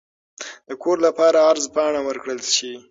[0.67, 2.71] د کور لپاره عرض پاڼه ورکړل شي.